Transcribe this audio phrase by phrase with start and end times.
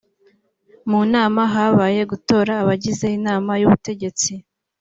[0.89, 4.31] mu nama habaye gutora abagize inama y’ubutegetsi